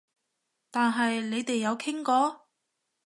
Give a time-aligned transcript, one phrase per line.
[0.71, 2.47] 但係你哋有傾過？